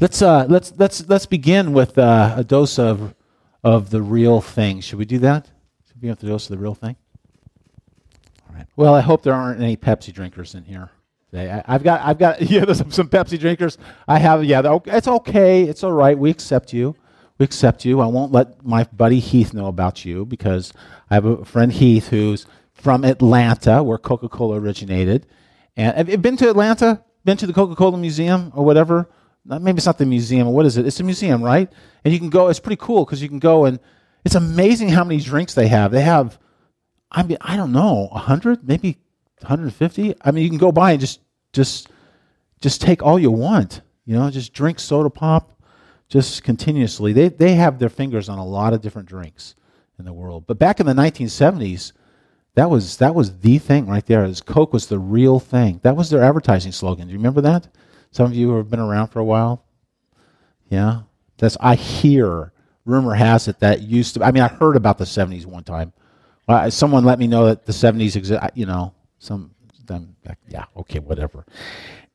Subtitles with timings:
[0.00, 3.16] Let's uh, let's let's let's begin with uh, a dose of
[3.64, 4.80] of the real thing.
[4.80, 5.46] Should we do that?
[5.86, 6.94] Should we begin with a dose of the real thing?
[8.48, 8.66] All right.
[8.76, 10.90] Well, I hope there aren't any Pepsi drinkers in here.
[11.32, 11.50] Today.
[11.66, 13.76] I, have got I've got yeah, there's some, Pepsi drinkers.
[14.06, 14.78] I have yeah.
[14.86, 15.64] It's okay.
[15.64, 16.16] It's all right.
[16.16, 16.94] We accept you.
[17.38, 18.00] We accept you.
[18.00, 20.72] I won't let my buddy Heath know about you because
[21.10, 25.26] I have a friend Heath who's from Atlanta, where Coca-Cola originated.
[25.76, 27.02] And have you been to Atlanta?
[27.24, 29.08] Been to the Coca-Cola Museum or whatever?
[29.48, 30.48] Maybe it's not the museum.
[30.48, 30.86] What is it?
[30.86, 31.72] It's a museum, right?
[32.04, 32.48] And you can go.
[32.48, 33.78] It's pretty cool because you can go and
[34.24, 35.90] it's amazing how many drinks they have.
[35.90, 36.38] They have,
[37.10, 38.98] I mean, I don't know, hundred, maybe
[39.40, 40.14] 150.
[40.20, 41.20] I mean, you can go by and just
[41.52, 41.88] just
[42.60, 43.80] just take all you want.
[44.04, 45.52] You know, just drink soda pop,
[46.08, 47.12] just continuously.
[47.12, 49.54] They they have their fingers on a lot of different drinks
[49.98, 50.44] in the world.
[50.46, 51.92] But back in the 1970s,
[52.54, 54.24] that was that was the thing right there.
[54.24, 55.80] Is Coke was the real thing.
[55.82, 57.06] That was their advertising slogan.
[57.06, 57.68] Do you remember that?
[58.10, 59.64] Some of you have been around for a while.
[60.68, 61.02] Yeah,
[61.36, 62.52] that's I hear.
[62.84, 64.24] Rumor has it that used to.
[64.24, 65.92] I mean, I heard about the '70s one time.
[66.46, 68.42] Uh, someone let me know that the '70s exist.
[68.54, 69.54] You know, some
[69.86, 70.16] them.
[70.48, 71.44] Yeah, okay, whatever.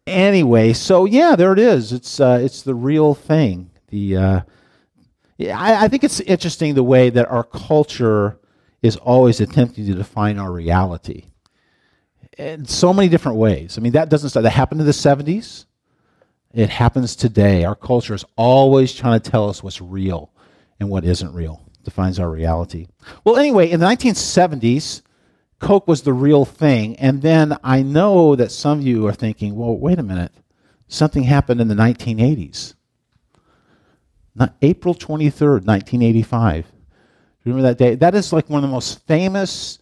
[0.08, 1.94] Anyway, so yeah, there it is.
[1.94, 3.70] It's uh, it's the real thing.
[3.90, 4.42] The uh,
[5.40, 8.40] I, I think it's interesting the way that our culture
[8.82, 11.26] is always attempting to define our reality
[12.38, 13.78] in so many different ways.
[13.78, 14.44] I mean, that doesn't start.
[14.44, 15.66] That happened in the '70s.
[16.54, 17.64] It happens today.
[17.64, 20.32] Our culture is always trying to tell us what's real
[20.80, 22.88] and what isn't real, defines our reality.
[23.24, 25.02] Well, anyway, in the 1970s,
[25.60, 26.96] Coke was the real thing.
[26.98, 30.32] And then I know that some of you are thinking, well, wait a minute.
[30.88, 32.76] Something happened in the 1980s.
[34.36, 36.72] Not April 23rd, 1985.
[37.46, 37.96] Remember that day?
[37.96, 39.80] That is like one of the most famous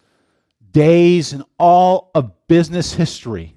[0.72, 3.56] days in all of business history.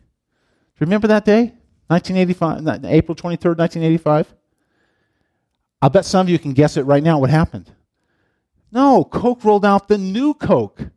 [0.80, 1.54] Remember that day?
[1.88, 4.34] 1985, April 23rd, 1985?
[5.82, 7.70] I'll bet some of you can guess it right now what happened.
[8.72, 10.88] No, Coke rolled out the new Coke.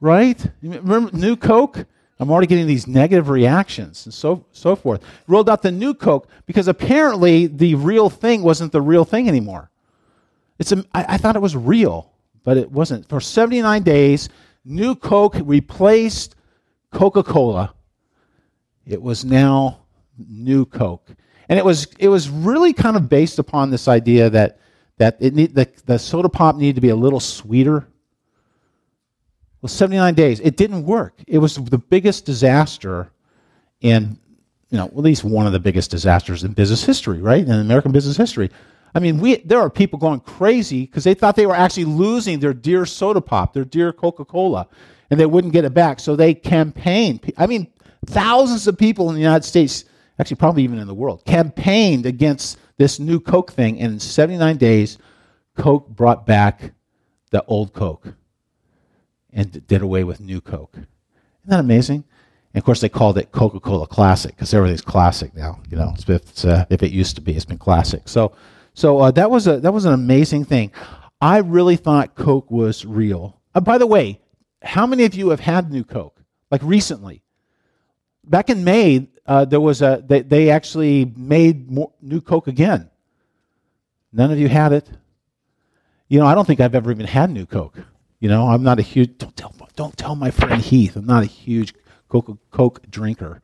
[0.00, 0.46] Right?
[0.62, 1.86] Remember new Coke?
[2.20, 5.02] I'm already getting these negative reactions and so so forth.
[5.26, 9.70] Rolled out the new Coke because apparently the real thing wasn't the real thing anymore.
[10.58, 12.12] It's a, I, I thought it was real,
[12.44, 13.08] but it wasn't.
[13.08, 14.28] For 79 days,
[14.64, 16.36] new Coke replaced
[16.92, 17.74] Coca-Cola.
[18.86, 19.83] It was now
[20.18, 21.10] new Coke.
[21.48, 24.58] And it was, it was really kind of based upon this idea that,
[24.98, 27.86] that it need, the, the soda pop needed to be a little sweeter.
[29.60, 30.40] Well, 79 days.
[30.40, 31.14] It didn't work.
[31.26, 33.10] It was the biggest disaster
[33.80, 34.18] in,
[34.70, 37.44] you know, at least one of the biggest disasters in business history, right?
[37.44, 38.50] In American business history.
[38.94, 42.38] I mean, we, there are people going crazy because they thought they were actually losing
[42.38, 44.68] their dear soda pop, their dear Coca Cola,
[45.10, 45.98] and they wouldn't get it back.
[45.98, 47.32] So they campaigned.
[47.36, 47.66] I mean,
[48.06, 49.84] thousands of people in the United States
[50.18, 53.80] actually probably even in the world, campaigned against this new Coke thing.
[53.80, 54.98] And in 79 days,
[55.56, 56.72] Coke brought back
[57.30, 58.14] the old Coke
[59.32, 60.74] and did away with new Coke.
[60.76, 60.88] Isn't
[61.50, 62.04] that amazing?
[62.54, 65.60] And of course, they called it Coca Cola Classic because everything's classic now.
[65.68, 68.08] You know, if, it's, uh, if it used to be, it's been classic.
[68.08, 68.32] So,
[68.74, 70.72] so uh, that was a that was an amazing thing.
[71.20, 73.40] I really thought Coke was real.
[73.54, 74.20] Uh, by the way,
[74.62, 77.22] how many of you have had new Coke like recently?
[78.26, 82.90] Back in May, uh, there was a they, they actually made more, new Coke again.
[84.12, 84.88] None of you had it.
[86.08, 87.78] You know, I don't think I've ever even had new Coke.
[88.20, 90.96] You know, I'm not a huge don't tell don't tell my friend Heath.
[90.96, 91.74] I'm not a huge
[92.08, 93.40] Coke Coke drinker.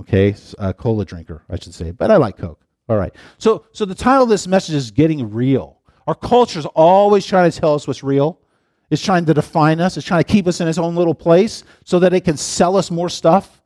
[0.00, 2.60] Okay, uh, cola drinker, I should say, but I like Coke.
[2.88, 3.14] All right.
[3.38, 5.78] So so the title of this message is getting real.
[6.06, 8.40] Our culture is always trying to tell us what's real.
[8.90, 9.96] It's trying to define us.
[9.96, 12.76] It's trying to keep us in its own little place so that it can sell
[12.76, 13.61] us more stuff.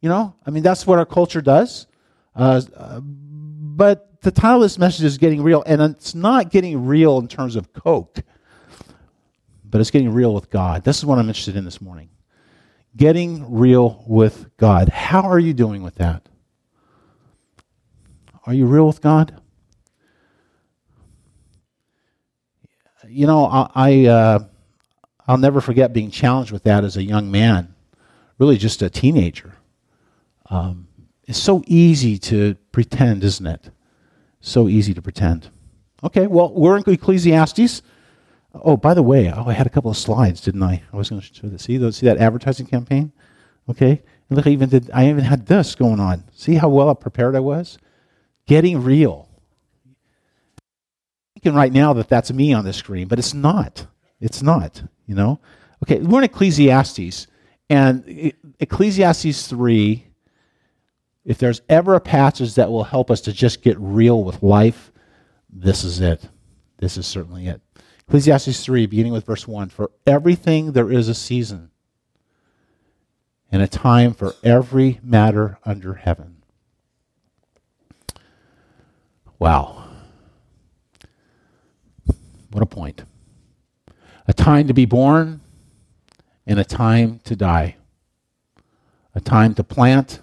[0.00, 1.86] You know, I mean, that's what our culture does.
[2.34, 6.86] Uh, uh, but the title of this message is Getting Real, and it's not getting
[6.86, 8.22] real in terms of Coke,
[9.64, 10.84] but it's getting real with God.
[10.84, 12.08] This is what I'm interested in this morning.
[12.96, 14.88] Getting real with God.
[14.88, 16.28] How are you doing with that?
[18.46, 19.40] Are you real with God?
[23.06, 24.38] You know, I, I uh,
[25.26, 27.74] I'll never forget being challenged with that as a young man,
[28.38, 29.54] really just a teenager.
[30.50, 30.88] Um,
[31.24, 33.70] it's so easy to pretend, isn't it?
[34.40, 35.48] So easy to pretend.
[36.02, 37.82] Okay, well, we're in Ecclesiastes.
[38.52, 40.82] Oh, by the way, oh, I had a couple of slides, didn't I?
[40.92, 41.60] I was going to show that.
[41.60, 43.12] See, see that advertising campaign?
[43.68, 44.90] Okay, and look, I even did.
[44.92, 46.24] I even had this going on.
[46.34, 47.78] See how well prepared I was?
[48.46, 49.28] Getting real.
[49.86, 49.94] I'm
[51.34, 53.86] thinking right now that that's me on the screen, but it's not.
[54.20, 54.82] It's not.
[55.06, 55.40] You know.
[55.84, 57.28] Okay, we're in Ecclesiastes,
[57.68, 60.09] and Ecclesiastes three
[61.30, 64.90] If there's ever a passage that will help us to just get real with life,
[65.48, 66.28] this is it.
[66.78, 67.60] This is certainly it.
[68.08, 71.70] Ecclesiastes 3, beginning with verse 1 For everything there is a season,
[73.52, 76.42] and a time for every matter under heaven.
[79.38, 79.84] Wow.
[82.50, 83.04] What a point.
[84.26, 85.42] A time to be born
[86.44, 87.76] and a time to die.
[89.14, 90.22] A time to plant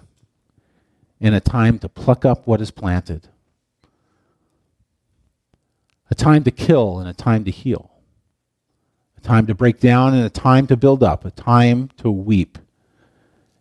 [1.20, 3.28] and a time to pluck up what is planted.
[6.10, 7.90] A time to kill and a time to heal.
[9.16, 11.24] A time to break down and a time to build up.
[11.24, 12.58] A time to weep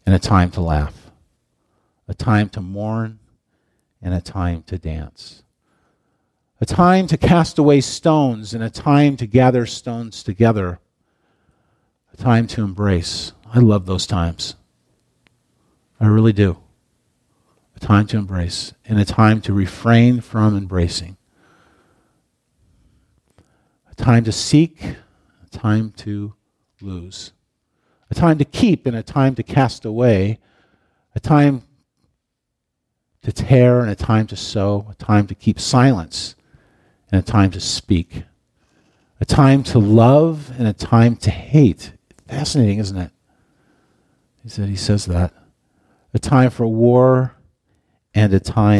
[0.06, 1.12] and a time to laugh.
[2.08, 3.20] A time to mourn
[4.02, 5.44] and a time to dance.
[6.62, 10.80] A time to cast away stones and a time to gather stones together.
[12.14, 13.34] A time to embrace.
[13.54, 14.56] I love those times.
[16.00, 16.58] I really do
[17.78, 21.16] a time to embrace, and a time to refrain from embracing.
[23.92, 26.34] A time to seek, a time to
[26.82, 27.34] lose.
[28.10, 30.40] A time to keep, and a time to cast away.
[31.14, 31.62] A time
[33.22, 34.88] to tear, and a time to sew.
[34.90, 36.36] A time to keep silence,
[37.12, 38.24] and a time to speak.
[39.22, 41.92] A time to love, and a time to hate.
[42.28, 43.12] Fascinating, isn't it?
[44.42, 45.32] He said he says that.
[46.16, 47.37] A time for war
[48.18, 48.80] and a time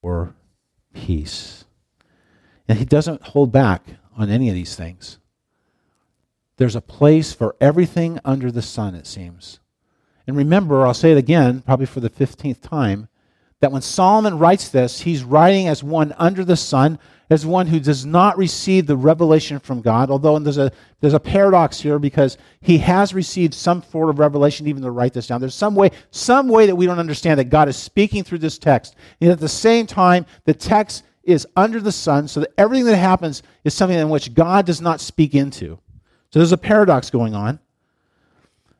[0.00, 0.32] for
[0.94, 1.64] peace.
[2.68, 3.82] And he doesn't hold back
[4.16, 5.18] on any of these things.
[6.58, 9.58] There's a place for everything under the sun, it seems.
[10.28, 13.08] And remember, I'll say it again, probably for the 15th time,
[13.58, 17.78] that when Solomon writes this, he's writing as one under the sun, as one who
[17.78, 22.38] does not receive the revelation from God, although there's a, there's a paradox here because
[22.60, 25.40] he has received some sort of revelation even to write this down.
[25.40, 28.58] There's some way, some way that we don't understand that God is speaking through this
[28.58, 28.96] text.
[29.20, 32.96] And at the same time, the text is under the sun, so that everything that
[32.96, 35.78] happens is something in which God does not speak into.
[36.30, 37.58] So there's a paradox going on.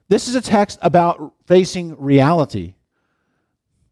[0.08, 2.76] This is a text about facing reality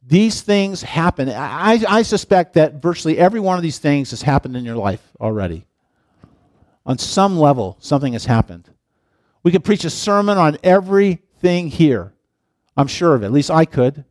[0.06, 1.28] these things happen.
[1.28, 5.02] I, I suspect that virtually every one of these things has happened in your life
[5.20, 5.66] already.
[6.84, 8.70] On some level, something has happened.
[9.42, 12.12] We could preach a sermon on everything here.
[12.76, 13.26] I'm sure of it.
[13.26, 14.04] At least I could.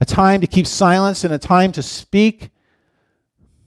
[0.00, 2.50] A time to keep silence and a time to speak.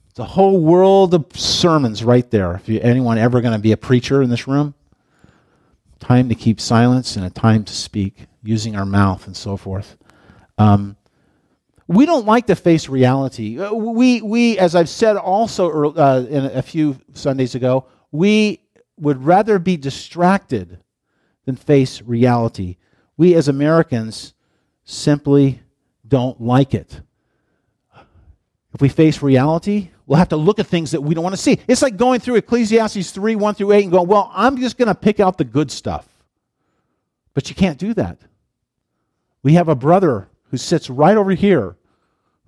[0.08, 2.54] It's a whole world of sermons right there.
[2.56, 4.74] If you, anyone ever going to be a preacher in this room,
[6.00, 9.96] time to keep silence and a time to speak, using our mouth and so forth.
[10.58, 10.96] Um,
[11.90, 13.58] we don't like to face reality.
[13.58, 18.60] Uh, we, we as I've said also uh, in a few Sundays ago, we
[18.96, 20.78] would rather be distracted
[21.46, 22.76] than face reality.
[23.16, 24.34] We as Americans
[24.84, 25.62] simply
[26.06, 27.00] don't like it.
[28.72, 31.42] If we face reality, we'll have to look at things that we don't want to
[31.42, 31.58] see.
[31.66, 34.86] It's like going through Ecclesiastes 3 1 through 8 and going, well, I'm just going
[34.86, 36.06] to pick out the good stuff.
[37.34, 38.18] But you can't do that.
[39.42, 41.76] We have a brother who sits right over here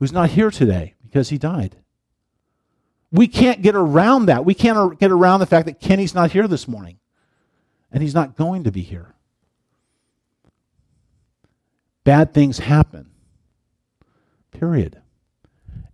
[0.02, 1.76] who's not here today because he died.
[3.12, 4.44] We can't get around that.
[4.44, 6.98] We can't get around the fact that Kenny's not here this morning,
[7.92, 9.14] and he's not going to be here.
[12.02, 13.12] Bad things happen.
[14.50, 15.00] Period.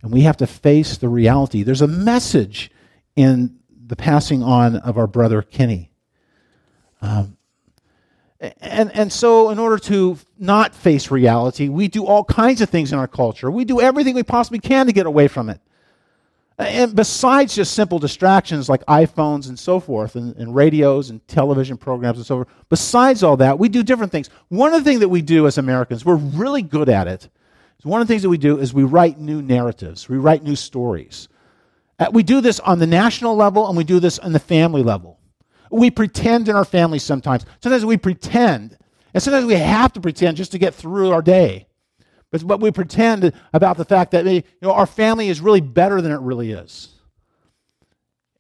[0.00, 1.62] And we have to face the reality.
[1.62, 2.71] There's a message
[3.14, 5.90] in the passing on of our brother Kenny.
[7.02, 7.37] Um,
[8.40, 12.92] and, and so, in order to not face reality, we do all kinds of things
[12.92, 13.50] in our culture.
[13.50, 15.61] We do everything we possibly can to get away from it.
[16.57, 21.76] And besides just simple distractions like iPhones and so forth, and, and, radios and television
[21.76, 24.28] programs and so forth, besides all that, we do different things.
[24.49, 27.28] One of the things that we do as Americans, we're really good at it.
[27.85, 30.57] One of the things that we do is we write new narratives, we write new
[30.57, 31.28] stories.
[32.00, 34.83] Uh, we do this on the national level and we do this on the family
[34.83, 35.17] level.
[35.70, 37.44] We pretend in our families sometimes.
[37.62, 38.76] Sometimes we pretend.
[39.14, 41.66] And sometimes we have to pretend just to get through our day.
[42.30, 46.00] But, but we pretend about the fact that you know, our family is really better
[46.00, 46.88] than it really is.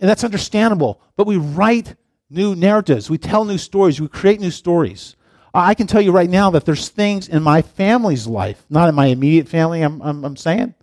[0.00, 1.00] And that's understandable.
[1.16, 1.96] But we write
[2.30, 5.16] new narratives, we tell new stories, we create new stories.
[5.54, 8.94] I can tell you right now that there's things in my family's life, not in
[8.94, 10.74] my immediate family, I'm, I'm, I'm saying,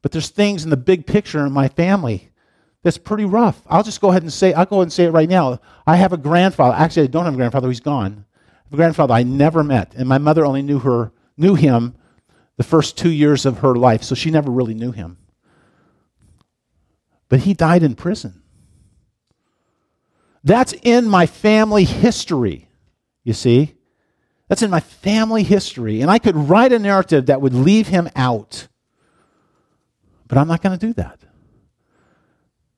[0.00, 2.30] but there's things in the big picture in my family
[2.86, 3.60] that's pretty rough.
[3.66, 5.58] I'll just go ahead and say, I'll go ahead and say it right now.
[5.88, 6.76] I have a grandfather.
[6.76, 7.66] Actually, I don't have a grandfather.
[7.66, 8.24] He's gone.
[8.32, 11.96] I have a grandfather I never met, and my mother only knew her, knew him
[12.56, 15.18] the first two years of her life, so she never really knew him.
[17.28, 18.40] But he died in prison.
[20.44, 22.68] That's in my family history,
[23.24, 23.74] you see.
[24.46, 26.02] That's in my family history.
[26.02, 28.68] And I could write a narrative that would leave him out.
[30.28, 31.25] But I'm not going to do that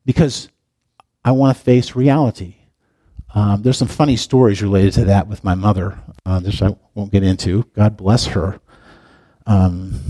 [0.09, 0.49] because
[1.23, 2.55] I want to face reality.
[3.35, 5.99] Um, there's some funny stories related to that with my mother.
[6.25, 7.65] Uh, this I won't get into.
[7.77, 8.59] God bless her.
[9.45, 10.01] Um,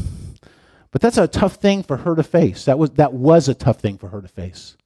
[0.93, 2.67] but that's a tough thing for her to face.
[2.67, 4.77] That was that was a tough thing for her to face,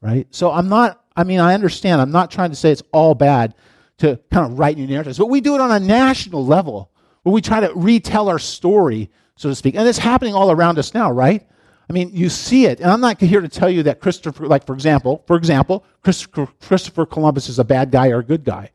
[0.00, 0.26] right?
[0.30, 1.04] So I'm not.
[1.14, 2.00] I mean, I understand.
[2.00, 3.54] I'm not trying to say it's all bad
[3.98, 6.90] to kind of write new narratives, but we do it on a national level
[7.24, 10.78] where we try to retell our story, so to speak, and it's happening all around
[10.78, 11.46] us now, right?
[11.88, 14.66] I mean, you see it, and I'm not here to tell you that Christopher, like
[14.66, 18.70] for example, for example, Christopher Columbus is a bad guy or a good guy,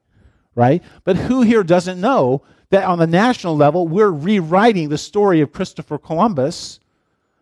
[0.56, 0.84] right?
[1.04, 5.52] But who here doesn't know that on the national level, we're rewriting the story of
[5.52, 6.80] Christopher Columbus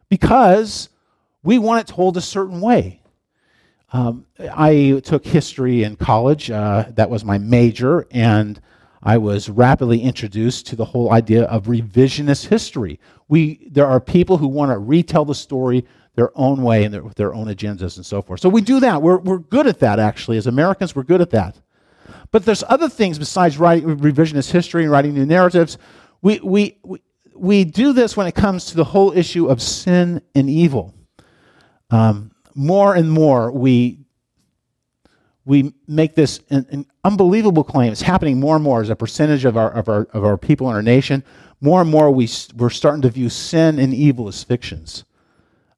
[0.08, 0.90] because
[1.44, 3.02] we want it told a certain way.
[3.92, 8.60] Um, I took history in college, uh, that was my major, and
[9.06, 13.00] I was rapidly introduced to the whole idea of revisionist history.
[13.28, 15.86] We, there are people who want to retell the story
[16.16, 18.40] their own way and their, their own agendas and so forth.
[18.40, 19.02] So we do that.
[19.02, 20.38] We're, we're good at that, actually.
[20.38, 21.62] As Americans, we're good at that.
[22.32, 25.78] But there's other things besides writing revisionist history and writing new narratives.
[26.24, 27.02] We, we, we,
[27.36, 30.96] we do this when it comes to the whole issue of sin and evil.
[31.92, 34.05] Um, more and more, we
[35.46, 37.92] we make this an, an, unbelievable claim.
[37.92, 40.70] It's happening more and more as a percentage of our, of our, of our people
[40.70, 41.24] in our nation.
[41.62, 45.06] More and more, we, we're starting to view sin and evil as fictions.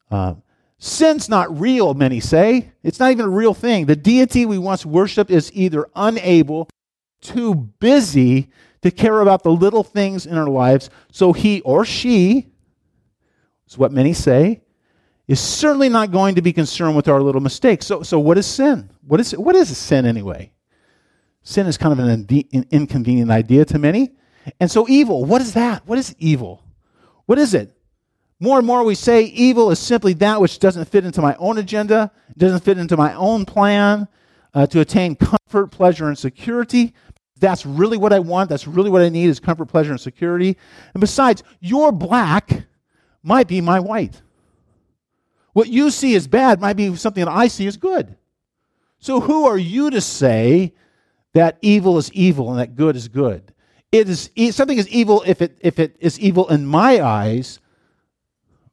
[0.09, 0.35] Uh,
[0.79, 2.71] sin's not real, many say.
[2.81, 3.85] It's not even a real thing.
[3.85, 6.69] The deity we once worshiped is either unable,
[7.21, 8.49] too busy
[8.83, 12.47] to care about the little things in our lives, so he or she,
[13.67, 14.61] is what many say,
[15.27, 17.85] is certainly not going to be concerned with our little mistakes.
[17.85, 18.89] So, so what is sin?
[19.05, 20.51] What is, what is sin anyway?
[21.43, 22.27] Sin is kind of an,
[22.71, 24.11] inconvenient idea to many.
[24.59, 25.85] And so, evil, what is that?
[25.85, 26.63] What is evil?
[27.25, 27.73] What is it?
[28.39, 31.57] More and more we say evil is simply that which doesn't fit into my own
[31.57, 34.07] agenda, doesn't fit into my own plan
[34.53, 36.93] uh, to attain comfort, pleasure, and security.
[37.39, 38.49] That's really what I want.
[38.49, 40.57] That's really what I need is comfort, pleasure, and security.
[40.93, 42.65] And besides, your black
[43.23, 44.21] might be my white.
[45.57, 48.15] What you see as bad might be something that I see as good.
[48.99, 50.75] So who are you to say
[51.33, 53.55] that evil is evil and that good is good?
[53.91, 57.59] It is something is evil if it if it is evil in my eyes,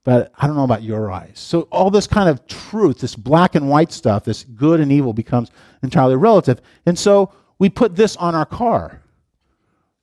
[0.05, 1.41] but I don't know about your eyes.
[1.41, 5.15] So all this kind of truth, this black and white stuff, this good and evil
[5.15, 5.51] becomes
[5.83, 6.61] entirely relative.
[6.85, 9.01] And so we put this on our car,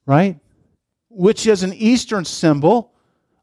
[0.08, 0.40] right?
[1.10, 2.92] Which is an Eastern symbol.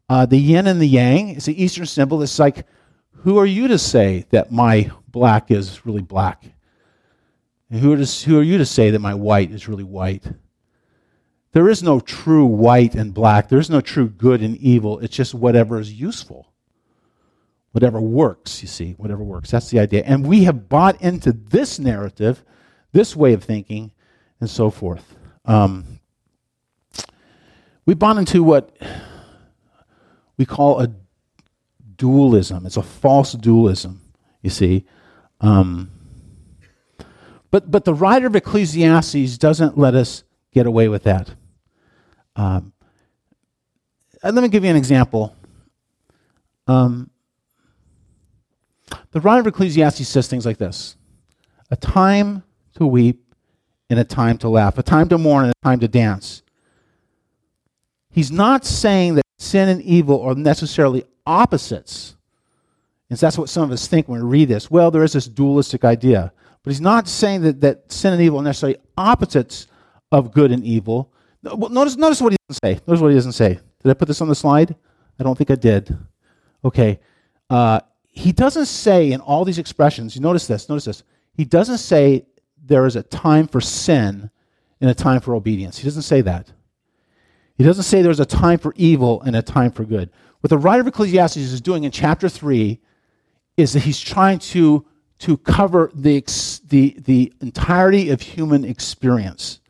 [0.08, 2.20] Uh, the yin and the yang is the Eastern symbol.
[2.20, 2.66] It's like
[3.22, 6.44] who are you to say that my black is really black?
[7.70, 10.24] And who are, who are you to say that my white is really white?
[11.52, 13.48] There is no true white and black.
[13.48, 14.98] There is no true good and evil.
[15.00, 16.52] It's just whatever is useful.
[17.72, 19.50] Whatever works, you see, whatever works.
[19.50, 20.02] That's the idea.
[20.04, 22.44] And we have bought into this narrative,
[22.92, 23.92] this way of thinking,
[24.40, 25.16] and so forth.
[25.44, 26.00] Um,
[27.84, 28.76] we bought into what
[30.36, 30.88] we call a
[31.98, 32.64] dualism.
[32.64, 34.00] It's a false dualism,
[34.42, 34.86] you see.
[35.40, 35.90] Um,
[37.50, 41.30] but, but the writer of Ecclesiastes doesn't let us get away with that.
[42.36, 42.72] Um,
[44.22, 45.34] let me give you an example.
[46.66, 47.10] Um,
[49.10, 50.96] the writer of Ecclesiastes says things like this
[51.70, 52.42] A time
[52.74, 53.34] to weep
[53.90, 56.42] and a time to laugh, a time to mourn and a time to dance.
[58.10, 62.16] He's not saying that sin and evil are necessarily opposites.
[63.10, 64.70] And so that's what some of us think when we read this.
[64.70, 66.32] Well, there is this dualistic idea.
[66.62, 69.68] But he's not saying that, that sin and evil are necessarily opposites
[70.10, 71.12] of good and evil.
[71.42, 72.80] Notice, notice what he doesn't say.
[72.86, 73.60] Notice what he doesn't say.
[73.82, 74.74] Did I put this on the slide?
[75.18, 75.96] I don't think I did.
[76.64, 76.98] Okay.
[77.48, 81.02] Uh, he doesn't say in all these expressions, you notice this, notice this.
[81.32, 82.26] He doesn't say
[82.62, 84.30] there is a time for sin
[84.80, 85.78] and a time for obedience.
[85.78, 86.50] He doesn't say that.
[87.56, 90.10] He doesn't say there's a time for evil and a time for good.
[90.40, 92.80] What the writer of Ecclesiastes is doing in chapter 3
[93.56, 94.86] is that he's trying to,
[95.18, 96.24] to cover the,
[96.68, 99.60] the, the entirety of human experience.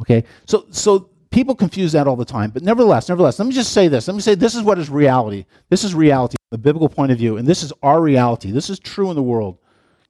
[0.00, 0.24] Okay?
[0.46, 2.50] So, so people confuse that all the time.
[2.50, 4.08] But nevertheless, nevertheless, let me just say this.
[4.08, 5.46] Let me say this is what is reality.
[5.68, 8.50] This is reality, the biblical point of view, and this is our reality.
[8.50, 9.58] This is true in the world.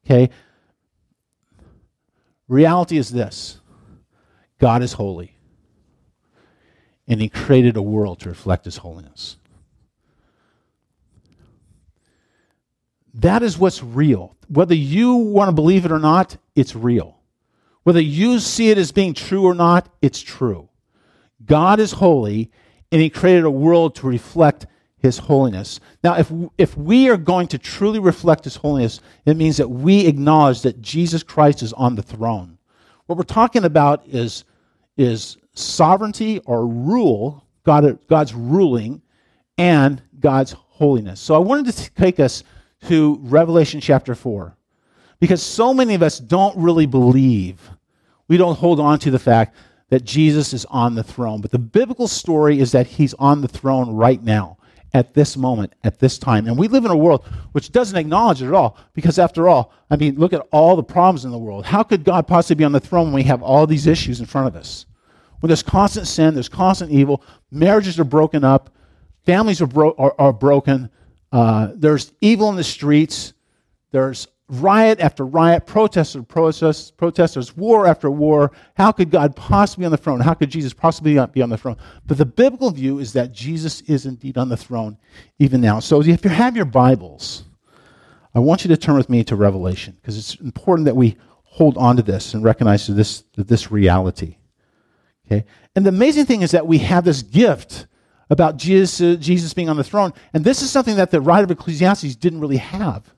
[0.07, 0.31] Okay?
[2.49, 3.61] Reality is this
[4.59, 5.37] God is holy,
[7.07, 9.37] and He created a world to reflect His holiness.
[13.15, 14.37] That is what's real.
[14.49, 17.19] Whether you want to believe it or not, it's real.
[17.83, 20.69] Whether you see it as being true or not, it's true.
[21.45, 22.51] God is holy,
[22.91, 24.67] and he created a world to reflect
[24.99, 25.81] his holiness.
[26.05, 30.07] Now, if, if we are going to truly reflect his holiness, it means that we
[30.07, 32.59] acknowledge that Jesus Christ is on the throne.
[33.07, 34.45] What we're talking about is,
[34.97, 39.03] is sovereignty or rule, God, God's ruling,
[39.59, 41.21] and God's holiness.
[41.21, 42.45] So I wanted to take us
[42.89, 44.57] to Revelation chapter 4
[45.21, 47.71] because so many of us don't really believe,
[48.27, 49.55] we don't hold on to the fact
[49.89, 51.41] that Jesus is on the throne.
[51.41, 54.57] But the biblical story is that he's on the throne right now
[54.95, 56.47] at this moment, at this time.
[56.47, 59.73] And we live in a world which doesn't acknowledge it at all, because after all,
[59.91, 61.67] I mean, look at all the problems in the world.
[61.67, 64.27] How could God possibly be on the throne when we have all these issues in
[64.27, 64.87] front of us?
[65.41, 68.71] When there's constant sin, there's constant evil, marriages are broken up,
[69.25, 70.91] families are, bro- are, are broken,
[71.33, 73.33] uh, there's evil in the streets,
[73.91, 78.53] there's riot after riot, protest after protest, protesters, war after war.
[78.75, 80.21] How could God possibly be on the throne?
[80.21, 81.79] How could Jesus possibly not be on the throne?
[82.07, 84.99] But the biblical view is that Jesus is indeed on the throne
[85.39, 85.81] even now.
[85.81, 87.45] So if you have your Bibles,
[88.35, 91.77] I want you to turn with me to Revelation because it's important that we hold
[91.79, 94.37] on to this and recognize this, this reality.
[95.27, 95.45] Okay?
[95.75, 97.87] And the amazing thing is that we have this gift
[98.33, 100.15] about Jesus, Jesus being on the throne.
[100.33, 103.13] And this is something that the writer of Ecclesiastes didn't really have.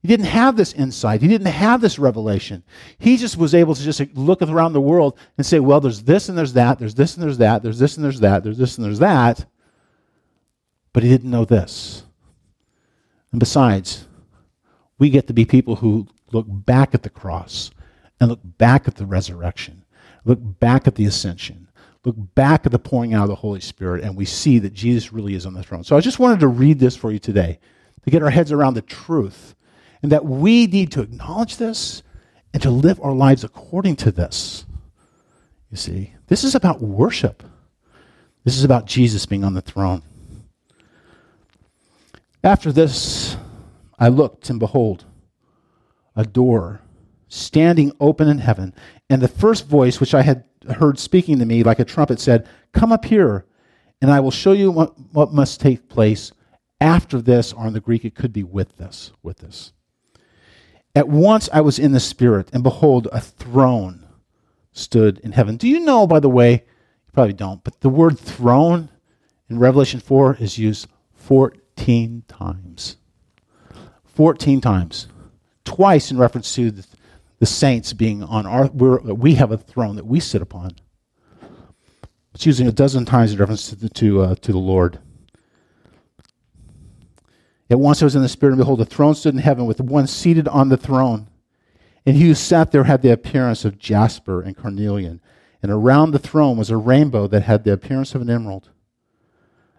[0.00, 1.20] He didn't have this insight.
[1.20, 2.62] He didn't have this revelation.
[2.98, 6.30] He just was able to just look around the world and say, well, there's this
[6.30, 8.78] and there's that, there's this and there's that, there's this and there's that, there's this
[8.78, 9.44] and there's that.
[10.94, 12.04] But he didn't know this.
[13.32, 14.06] And besides,
[14.98, 17.70] we get to be people who look back at the cross
[18.18, 19.84] and look back at the resurrection,
[20.24, 21.65] look back at the ascension,
[22.06, 25.12] look back at the pouring out of the Holy Spirit, and we see that Jesus
[25.12, 25.82] really is on the throne.
[25.82, 27.58] So I just wanted to read this for you today
[28.04, 29.56] to get our heads around the truth
[30.02, 32.04] and that we need to acknowledge this
[32.54, 34.66] and to live our lives according to this.
[35.72, 37.42] You see, this is about worship.
[38.44, 40.02] This is about Jesus being on the throne.
[42.44, 43.36] After this,
[43.98, 45.04] I looked, and behold,
[46.14, 46.82] a door
[47.26, 48.72] standing open in heaven.
[49.10, 52.48] And the first voice which I had heard speaking to me like a trumpet said,
[52.72, 53.46] Come up here,
[54.00, 56.32] and I will show you what, what must take place
[56.80, 59.72] after this, or in the Greek, it could be with this, with this.
[60.94, 64.06] At once I was in the Spirit, and behold, a throne
[64.72, 65.56] stood in heaven.
[65.56, 68.90] Do you know, by the way, you probably don't, but the word throne
[69.48, 72.96] in Revelation 4 is used 14 times.
[74.04, 75.08] 14 times.
[75.64, 76.86] Twice in reference to the,
[77.38, 80.72] the saints being on our, we have a throne that we sit upon.
[82.34, 84.98] It's using a dozen times in reference to the, to, uh, to the Lord.
[87.68, 89.80] At once I was in the Spirit, and behold, a throne stood in heaven with
[89.80, 91.28] one seated on the throne.
[92.04, 95.20] And he who sat there had the appearance of jasper and carnelian.
[95.62, 98.70] And around the throne was a rainbow that had the appearance of an emerald.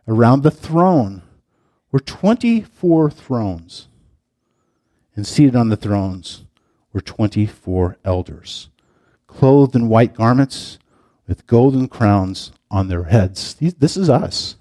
[0.07, 1.21] Around the throne
[1.91, 3.87] were 24 thrones.
[5.15, 6.43] And seated on the thrones
[6.97, 8.69] were 24 elders,
[9.27, 10.79] clothed in white garments
[11.27, 13.53] with golden crowns on their heads.
[13.53, 14.55] This is us.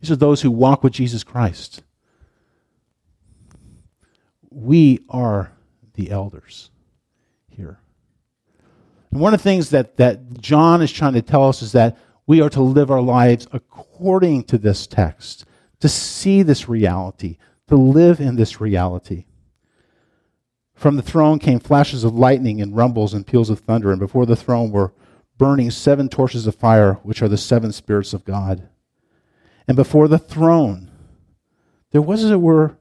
[0.00, 1.82] These are those who walk with Jesus Christ
[4.50, 5.52] we are
[5.94, 6.70] the elders
[7.48, 7.78] here.
[9.12, 11.96] And one of the things that, that John is trying to tell us is that
[12.26, 15.44] we are to live our lives according to this text,
[15.78, 17.36] to see this reality,
[17.68, 19.26] to live in this reality.
[20.78, 24.24] From the throne came flashes of lightning and rumbles and peals of thunder, and before
[24.24, 24.92] the throne were
[25.36, 28.68] burning seven torches of fire, which are the seven spirits of God.
[29.66, 30.88] And before the throne,
[31.90, 32.78] there was, as it were,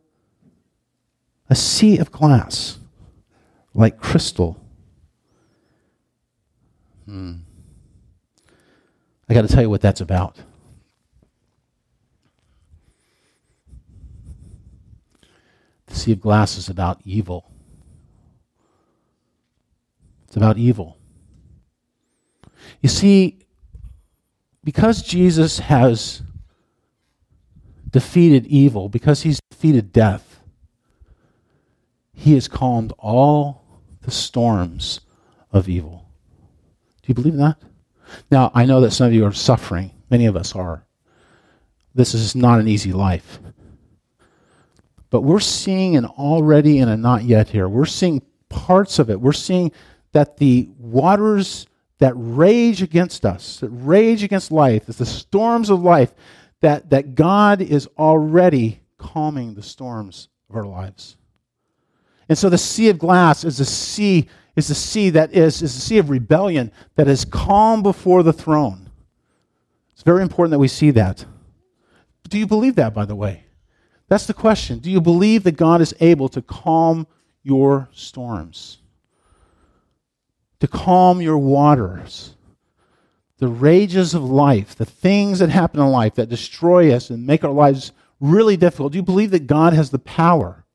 [1.49, 2.77] a sea of glass,
[3.73, 4.63] like crystal.
[7.05, 7.37] Hmm.
[9.27, 10.37] I got to tell you what that's about.
[15.87, 17.46] The sea of glass is about evil.
[20.37, 20.99] It's about evil.
[22.83, 23.39] You see,
[24.63, 26.21] because Jesus has
[27.89, 30.39] defeated evil, because he's defeated death,
[32.13, 33.63] he has calmed all
[34.01, 34.99] the storms
[35.51, 36.07] of evil.
[37.01, 37.57] Do you believe that?
[38.29, 39.89] Now, I know that some of you are suffering.
[40.11, 40.85] Many of us are.
[41.95, 43.39] This is not an easy life.
[45.09, 47.67] But we're seeing an already and a not yet here.
[47.67, 49.19] We're seeing parts of it.
[49.19, 49.71] We're seeing
[50.17, 51.67] that the waters
[51.99, 56.11] that rage against us, that rage against life, is the storms of life,
[56.59, 61.17] that, that God is already calming the storms of our lives.
[62.27, 65.75] And so the sea of glass is a sea, is a sea that is, is
[65.75, 68.89] a sea of rebellion that is calm before the throne.
[69.91, 71.23] It's very important that we see that.
[72.27, 73.43] Do you believe that, by the way?
[74.07, 74.79] That's the question.
[74.79, 77.05] Do you believe that God is able to calm
[77.43, 78.79] your storms?
[80.59, 82.35] To calm your waters?
[83.37, 87.43] The rages of life, the things that happen in life that destroy us and make
[87.43, 88.93] our lives really difficult.
[88.93, 90.65] Do you believe that God has the power?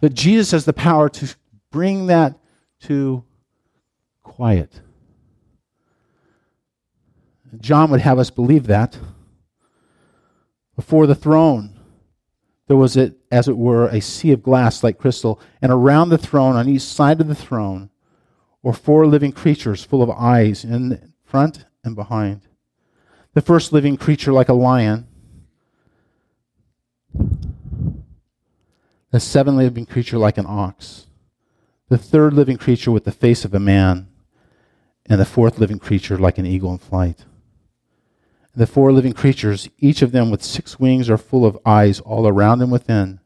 [0.00, 1.34] That Jesus has the power to
[1.70, 2.38] bring that
[2.82, 3.22] to
[4.22, 4.80] quiet?
[7.58, 8.98] John would have us believe that.
[10.76, 11.78] Before the throne,
[12.68, 16.16] there was, it, as it were, a sea of glass like crystal, and around the
[16.16, 17.90] throne, on each side of the throne,
[18.62, 22.42] were four living creatures full of eyes in front and behind.
[23.34, 25.06] The first living creature like a lion,
[29.10, 31.06] the seventh living creature like an ox,
[31.88, 34.08] the third living creature with the face of a man,
[35.06, 37.24] and the fourth living creature like an eagle in flight.
[38.52, 42.00] And The four living creatures, each of them with six wings, are full of eyes
[42.00, 43.20] all around and within.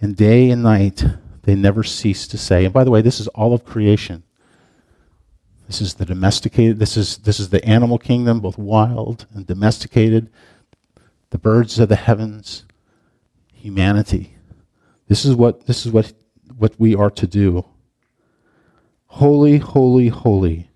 [0.00, 1.04] And day and night
[1.44, 2.64] they never cease to say.
[2.64, 4.22] And by the way, this is all of creation.
[5.66, 10.30] This is the domesticated, this is, this is the animal kingdom, both wild and domesticated,
[11.30, 12.64] the birds of the heavens,
[13.52, 14.36] humanity.
[15.08, 16.12] This is what, this is what,
[16.56, 17.64] what we are to do.
[19.06, 20.70] Holy, holy, holy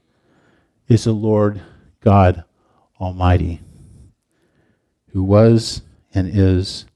[0.86, 1.60] is the Lord
[2.00, 2.44] God
[3.00, 3.60] Almighty,
[5.12, 5.82] who was
[6.14, 6.86] and is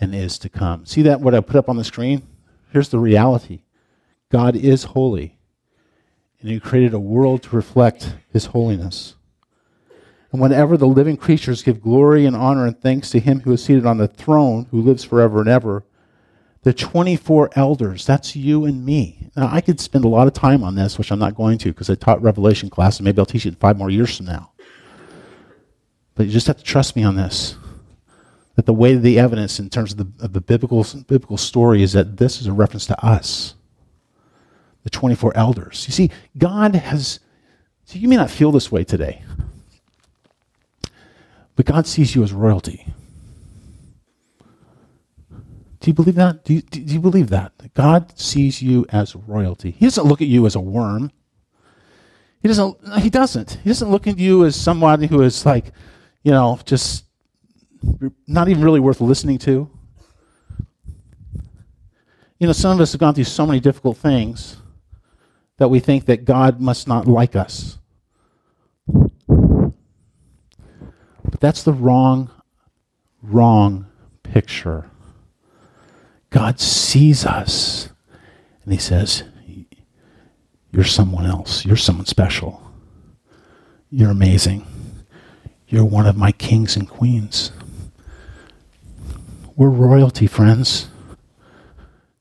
[0.00, 0.86] and is to come.
[0.86, 2.22] See that what I put up on the screen?
[2.70, 3.60] Here's the reality
[4.30, 5.38] God is holy,
[6.40, 9.14] and He created a world to reflect His holiness.
[10.30, 13.64] And whenever the living creatures give glory and honor and thanks to Him who is
[13.64, 15.84] seated on the throne, who lives forever and ever,
[16.62, 19.30] the 24 elders, that's you and me.
[19.36, 21.70] Now, I could spend a lot of time on this, which I'm not going to
[21.70, 24.52] because I taught Revelation class, and maybe I'll teach it five more years from now.
[26.14, 27.56] But you just have to trust me on this.
[28.58, 31.80] That the way of the evidence in terms of the, of the biblical, biblical story
[31.80, 33.54] is that this is a reference to us,
[34.82, 35.84] the 24 elders.
[35.86, 37.20] You see, God has,
[37.84, 39.22] see, you may not feel this way today,
[41.54, 42.84] but God sees you as royalty.
[45.78, 46.44] Do you believe that?
[46.44, 47.52] Do you, do you believe that?
[47.74, 49.70] God sees you as royalty.
[49.70, 51.12] He doesn't look at you as a worm.
[52.42, 52.76] He doesn't.
[52.98, 53.60] He doesn't.
[53.62, 55.70] He doesn't look at you as someone who is like,
[56.24, 57.04] you know, just
[58.26, 59.70] not even really worth listening to.
[62.38, 64.58] You know, some of us have gone through so many difficult things
[65.56, 67.78] that we think that God must not like us.
[69.26, 69.72] But
[71.40, 72.30] that's the wrong,
[73.22, 73.86] wrong
[74.22, 74.90] picture.
[76.30, 77.88] God sees us
[78.64, 79.24] and He says,
[80.70, 81.64] You're someone else.
[81.64, 82.62] You're someone special.
[83.90, 84.66] You're amazing.
[85.66, 87.52] You're one of my kings and queens.
[89.58, 90.86] We're royalty, friends.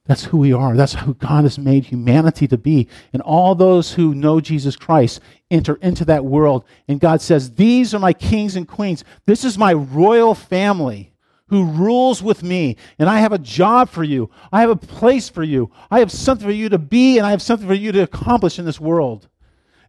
[0.05, 0.75] That's who we are.
[0.75, 2.87] That's who God has made humanity to be.
[3.13, 5.19] And all those who know Jesus Christ
[5.51, 6.65] enter into that world.
[6.87, 9.03] And God says, These are my kings and queens.
[9.27, 11.13] This is my royal family
[11.49, 12.75] who rules with me.
[12.97, 14.31] And I have a job for you.
[14.51, 15.69] I have a place for you.
[15.91, 18.57] I have something for you to be, and I have something for you to accomplish
[18.57, 19.29] in this world.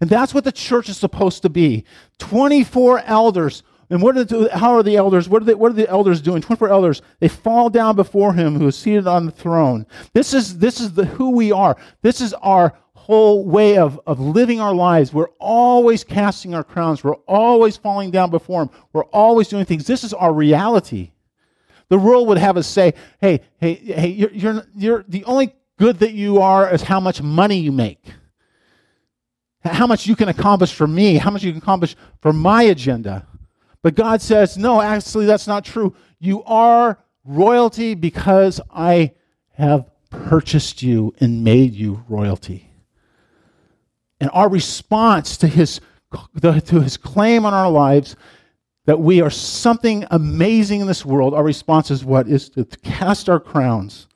[0.03, 1.85] And that's what the church is supposed to be
[2.19, 3.63] 24 elders.
[3.91, 5.29] And what are the, how are the elders?
[5.29, 6.43] What are, they, what are the elders doing?
[6.43, 7.03] 24 elders.
[7.21, 9.87] They fall down before him who is seated on the throne.
[10.13, 11.77] This is, this is the, who we are.
[12.03, 15.15] This is our whole way of, of living our lives.
[15.15, 17.03] We're always casting our crowns.
[17.03, 18.71] We're always falling down before him.
[18.93, 19.87] We're always doing things.
[19.87, 21.13] This is our reality.
[21.89, 26.01] The world would have us say, hey, hey, hey, you're, you're, you're the only good
[26.01, 28.05] that you are is how much money you make
[29.65, 33.27] how much you can accomplish for me, how much you can accomplish for my agenda.
[33.83, 35.95] But God says, no, actually, that's not true.
[36.19, 39.13] You are royalty because I
[39.55, 42.71] have purchased you and made you royalty.
[44.21, 45.81] And our response to his,
[46.43, 48.17] to his claim on our lives
[48.87, 52.27] that we are something amazing in this world, our response is what?
[52.27, 54.09] Is to cast our crowns.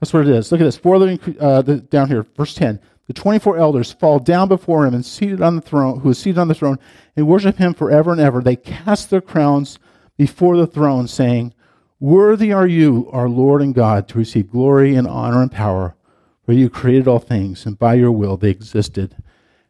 [0.00, 0.50] That's what it is.
[0.50, 0.76] Look at this.
[0.76, 5.04] Four living, uh, down here, verse 10 the 24 elders fall down before him and
[5.04, 6.78] seated on the throne, who is seated on the throne,
[7.16, 8.42] and worship him forever and ever.
[8.42, 9.78] They cast their crowns
[10.18, 11.54] before the throne, saying,
[11.98, 15.96] Worthy are you, our Lord and God, to receive glory and honor and power,
[16.44, 19.16] for you created all things, and by your will they existed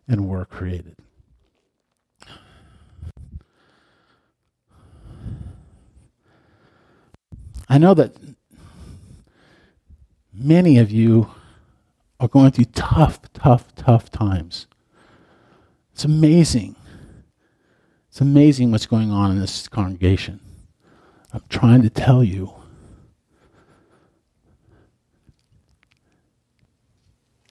[0.09, 0.97] and were created.
[7.69, 8.17] I know that
[10.35, 11.31] many of you
[12.21, 14.67] are going through tough, tough, tough times.
[15.93, 16.77] It's amazing
[18.09, 20.41] It's amazing what's going on in this congregation.
[21.33, 22.53] I'm trying to tell you.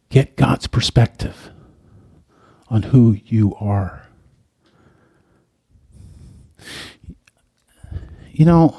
[0.09, 1.51] Get God's perspective
[2.69, 4.07] on who you are.
[8.31, 8.77] You know,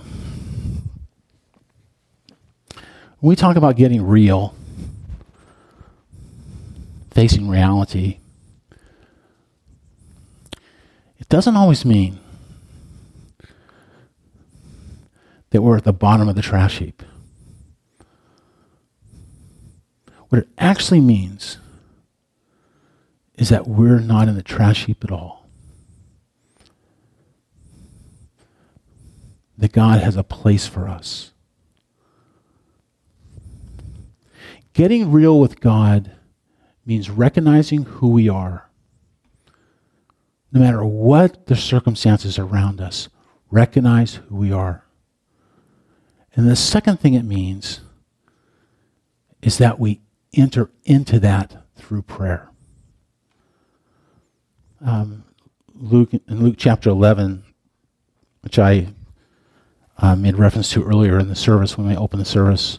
[3.20, 4.55] when we talk about getting real,
[7.18, 8.20] facing reality,
[11.18, 12.16] it doesn't always mean
[15.50, 17.02] that we're at the bottom of the trash heap.
[20.28, 21.59] What it actually means
[23.35, 25.48] is that we're not in the trash heap at all.
[29.57, 31.33] That God has a place for us.
[34.72, 36.12] Getting real with God
[36.88, 38.70] means recognizing who we are.
[40.51, 43.11] No matter what the circumstances around us,
[43.51, 44.85] recognize who we are.
[46.35, 47.81] And the second thing it means
[49.42, 50.01] is that we
[50.33, 52.48] enter into that through prayer.
[54.81, 55.24] Um,
[55.74, 57.44] Luke in Luke chapter 11,
[58.40, 58.88] which I
[59.98, 62.79] uh, made reference to earlier in the service when we opened the service,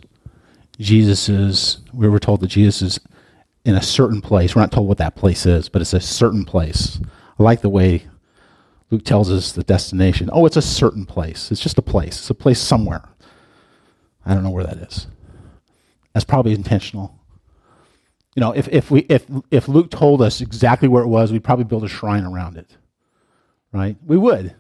[0.80, 3.00] Jesus is, we were told that Jesus is
[3.69, 4.55] in a certain place.
[4.55, 6.99] We're not told what that place is, but it's a certain place.
[7.39, 8.08] I like the way
[8.89, 10.29] Luke tells us the destination.
[10.34, 11.51] Oh, it's a certain place.
[11.51, 12.17] It's just a place.
[12.17, 13.08] It's a place somewhere.
[14.25, 15.05] I don't know where that is.
[16.13, 17.15] That's probably intentional.
[18.36, 21.43] You know, if, if, we, if, if Luke told us exactly where it was, we'd
[21.43, 22.75] probably build a shrine around it.
[23.71, 23.97] Right?
[24.03, 24.55] We would.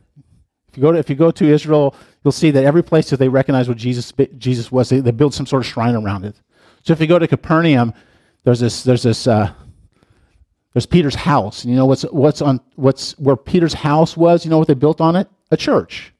[0.67, 3.17] If you go to, if you go to Israel, you'll see that every place that
[3.17, 6.35] they recognize what Jesus, Jesus was, they, they build some sort of shrine around it.
[6.83, 7.93] So if you go to Capernaum,
[8.49, 9.53] there's this, there's this, uh,
[10.73, 11.63] there's Peter's house.
[11.63, 14.43] And you know what's, what's on, what's where Peter's house was?
[14.43, 15.29] You know what they built on it?
[15.51, 16.13] A church.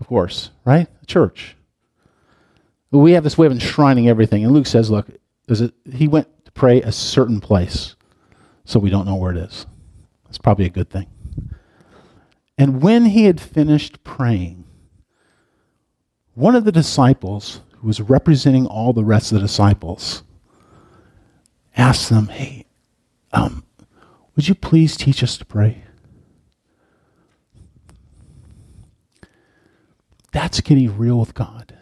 [0.00, 0.88] Of course, right?
[1.00, 1.56] A church.
[2.90, 4.44] We have this way of enshrining everything.
[4.44, 5.06] And Luke says, look,
[5.46, 7.94] is it, he went to pray a certain place,
[8.64, 9.66] so we don't know where it is.
[10.24, 11.06] That's probably a good thing.
[12.56, 14.64] And when he had finished praying,
[16.34, 20.24] one of the disciples, who was representing all the rest of the disciples,
[21.78, 22.66] asked them, Hey,
[23.32, 23.64] um,
[24.36, 25.84] would you please teach us to pray?
[30.32, 31.74] That's getting real with God.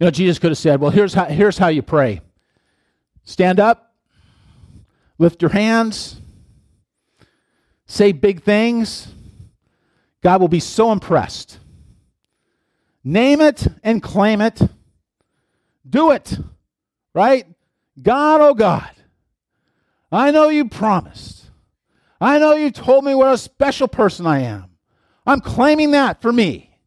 [0.00, 2.22] You know, Jesus could have said, Well, here's how, here's how you pray
[3.24, 3.94] stand up,
[5.18, 6.20] lift your hands,
[7.86, 9.08] say big things.
[10.22, 11.58] God will be so impressed.
[13.04, 14.60] Name it and claim it.
[15.88, 16.38] Do it,
[17.12, 17.44] right?
[18.00, 18.90] God, oh God,
[20.10, 21.50] I know you promised.
[22.20, 24.70] I know you told me what a special person I am.
[25.26, 26.78] I'm claiming that for me.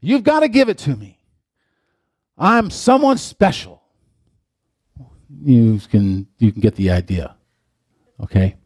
[0.00, 1.18] You've got to give it to me.
[2.36, 3.82] I'm someone special.
[5.44, 7.36] You can, you can get the idea.
[8.20, 8.56] Okay?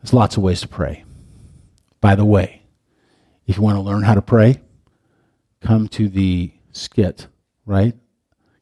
[0.00, 1.04] There's lots of ways to pray.
[2.00, 2.62] By the way,
[3.46, 4.60] if you want to learn how to pray,
[5.60, 7.26] come to the skit,
[7.66, 7.94] right?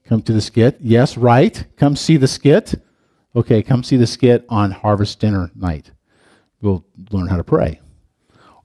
[0.09, 0.77] Come to the skit.
[0.81, 1.65] Yes, right.
[1.77, 2.75] Come see the skit.
[3.35, 5.91] Okay, come see the skit on harvest dinner night.
[6.63, 7.81] We'll learn how to pray,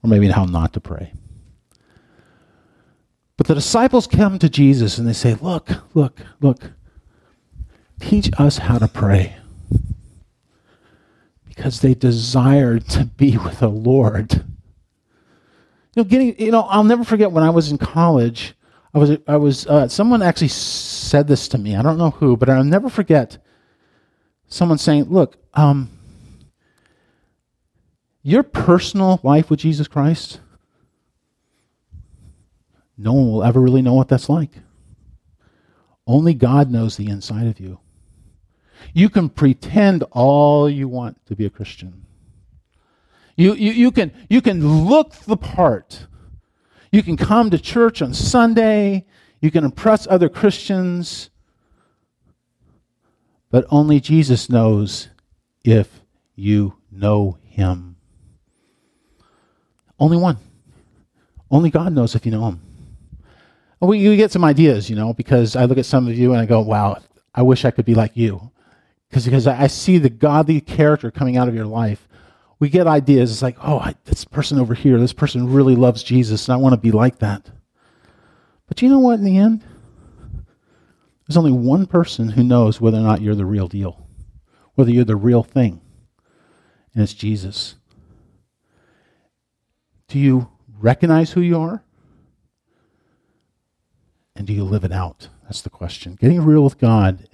[0.02, 1.12] or maybe how not to pray.
[3.36, 6.72] But the disciples come to Jesus and they say, Look, look, look,
[8.00, 9.36] teach us how to pray.
[11.44, 14.32] Because they desired to be with the Lord.
[14.32, 14.42] You
[15.96, 18.54] know, getting, you know, I'll never forget when I was in college,
[18.94, 21.76] I was, I was, uh, someone actually said this to me.
[21.76, 23.38] I don't know who, but I'll never forget
[24.48, 25.90] someone saying, Look, um,
[28.22, 30.40] your personal life with Jesus Christ,
[32.96, 34.50] no one will ever really know what that's like.
[36.06, 37.80] Only God knows the inside of you.
[38.92, 42.06] You can pretend all you want to be a Christian.
[43.36, 46.06] You, you, you, can, you can look the part.
[46.92, 49.06] You can come to church on Sunday.
[49.40, 51.30] You can impress other Christians.
[53.50, 55.08] But only Jesus knows
[55.64, 56.02] if
[56.36, 57.96] you know him.
[59.98, 60.36] Only one.
[61.50, 62.60] Only God knows if you know him.
[63.80, 66.40] We, we get some ideas, you know, because I look at some of you and
[66.40, 66.98] I go, wow,
[67.34, 68.52] I wish I could be like you.
[69.08, 72.08] Because because I see the godly character coming out of your life.
[72.62, 73.32] We get ideas.
[73.32, 76.58] It's like, oh, I, this person over here, this person really loves Jesus, and I
[76.58, 77.50] want to be like that.
[78.68, 79.64] But you know what, in the end?
[81.26, 84.06] There's only one person who knows whether or not you're the real deal,
[84.76, 85.80] whether you're the real thing,
[86.94, 87.74] and it's Jesus.
[90.06, 90.48] Do you
[90.78, 91.82] recognize who you are?
[94.36, 95.30] And do you live it out?
[95.42, 96.14] That's the question.
[96.14, 97.26] Getting real with God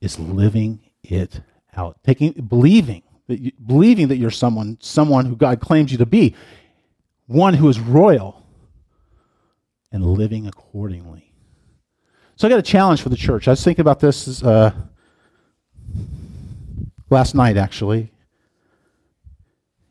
[0.00, 1.42] is living it
[1.76, 2.02] out.
[2.02, 6.34] Taking believing that you, believing that you're someone someone who God claims you to be,
[7.26, 8.44] one who is royal
[9.90, 11.32] and living accordingly.
[12.36, 13.46] So I got a challenge for the church.
[13.46, 14.72] I was thinking about this uh,
[17.10, 18.10] last night actually.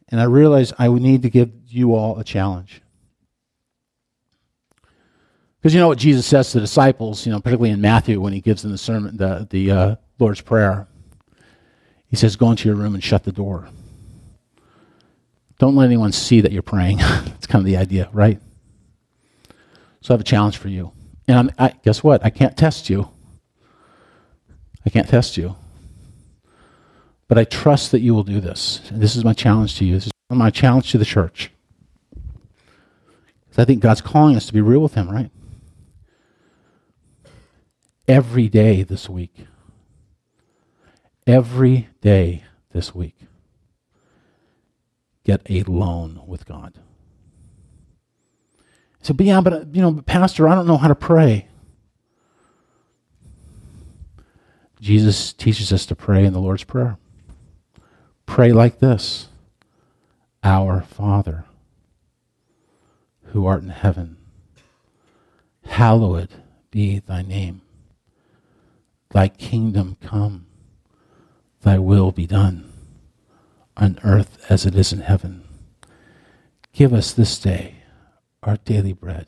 [0.10, 2.82] And I realized I would need to give you all a challenge.
[5.62, 8.34] Because you know what Jesus says to the disciples, you know, particularly in Matthew when
[8.34, 10.88] he gives them the sermon, the, the uh, Lord's Prayer.
[12.12, 13.70] He says, Go into your room and shut the door.
[15.58, 16.98] Don't let anyone see that you're praying.
[16.98, 18.40] That's kind of the idea, right?
[20.02, 20.92] So I have a challenge for you.
[21.28, 22.24] And I'm, I, guess what?
[22.26, 23.10] I can't test you.
[24.86, 25.56] I can't test you.
[27.28, 28.82] But I trust that you will do this.
[28.90, 29.94] And this is my challenge to you.
[29.94, 31.52] This is my challenge to the church.
[32.12, 35.30] Because I think God's calling us to be real with Him, right?
[38.08, 39.46] Every day this week.
[41.32, 43.16] Every day this week.
[45.24, 46.78] Get alone with God.
[49.02, 51.48] So, but yeah, but uh, you know, Pastor, I don't know how to pray.
[54.82, 56.98] Jesus teaches us to pray in the Lord's Prayer.
[58.26, 59.30] Pray like this
[60.44, 61.46] Our Father,
[63.28, 64.18] who art in heaven,
[65.64, 66.32] hallowed
[66.72, 67.62] be thy name.
[69.12, 70.48] Thy kingdom come,
[71.62, 72.72] thy will be done,
[73.78, 75.44] on earth as it is in heaven.
[76.74, 77.76] Give us this day
[78.44, 79.28] our daily bread,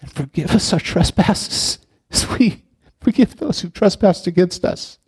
[0.00, 1.78] and forgive us our trespasses,
[2.10, 2.64] as we
[3.00, 4.98] forgive those who trespass against us.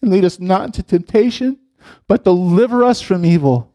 [0.00, 1.58] And lead us not into temptation
[2.06, 3.72] but deliver us from evil.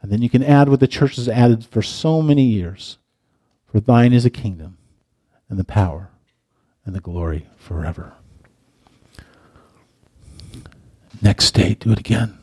[0.00, 2.98] And then you can add what the church has added for so many years.
[3.66, 4.78] For thine is a kingdom,
[5.48, 6.10] and the power,
[6.84, 8.14] and the glory forever.
[11.22, 12.36] Next day, do it again.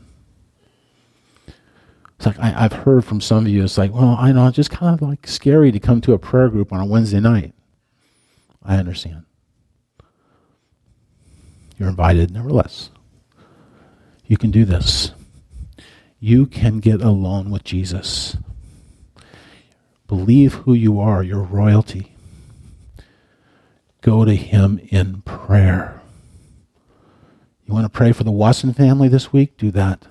[2.17, 4.55] It's like I, have heard from some of you, it's like, well, I know, it's
[4.55, 7.53] just kind of like scary to come to a prayer group on a Wednesday night.
[8.63, 9.23] I understand.
[11.77, 12.89] You're invited, nevertheless
[14.29, 15.11] you can do this.
[16.19, 18.37] You can get alone with Jesus.
[20.07, 22.15] Believe who you are, your royalty.
[24.01, 25.98] Go to Him in prayer.
[27.69, 29.55] You want to pray for the Watson family this week?
[29.55, 30.07] Do that.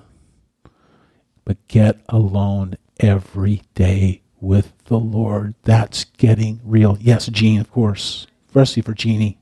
[1.45, 5.57] But get alone every day with the Lord.
[5.65, 6.97] That's getting real.
[7.01, 8.29] Yes, Jean, of course.
[8.47, 9.41] Especially for Jeannie.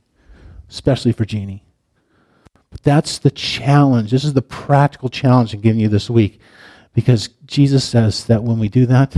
[0.71, 1.63] Especially for Jeannie.
[2.71, 4.13] But that's the challenge.
[4.13, 6.41] This is the practical challenge I'm giving you this week.
[6.95, 9.15] Because Jesus says that when we do that,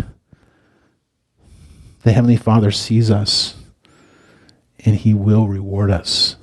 [2.03, 3.55] the Heavenly Father sees us
[4.85, 6.35] and He will reward us.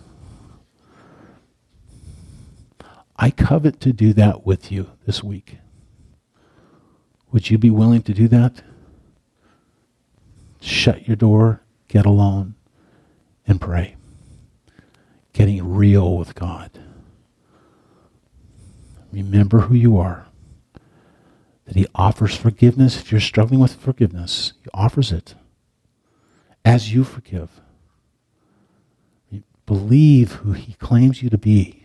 [3.18, 5.58] I covet to do that with you this week.
[7.32, 8.62] Would you be willing to do that?
[10.60, 12.56] Shut your door, get alone,
[13.48, 13.96] and pray.
[15.34, 16.72] Getting real with God.
[19.12, 20.28] Remember who you are.
[21.66, 22.98] That He offers forgiveness.
[22.98, 25.36] If you're struggling with forgiveness, He offers it
[26.64, 27.62] as you forgive.
[29.66, 31.85] Believe who He claims you to be.